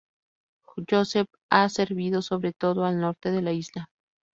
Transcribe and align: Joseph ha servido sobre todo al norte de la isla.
Joseph 0.89 1.29
ha 1.51 1.69
servido 1.69 2.23
sobre 2.23 2.53
todo 2.53 2.85
al 2.85 2.99
norte 2.99 3.29
de 3.29 3.43
la 3.43 3.51
isla. 3.51 3.91